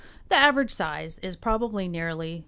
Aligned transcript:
The 0.29 0.35
average 0.35 0.71
size 0.71 1.19
is 1.19 1.35
probably 1.35 1.87
nearly 1.87 2.37
2. 2.37 2.39